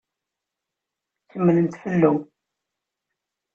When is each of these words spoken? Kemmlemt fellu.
Kemmlemt 1.31 1.75
fellu. 1.83 2.11